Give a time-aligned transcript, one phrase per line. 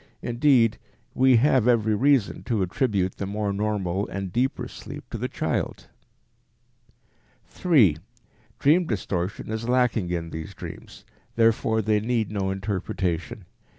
[0.23, 0.79] Indeed,
[1.13, 5.89] we have every reason to attribute the more normal and deeper sleep to the child.
[7.45, 7.97] 3.
[8.57, 13.45] Dream distortion is lacking in these dreams, therefore they need no interpretation.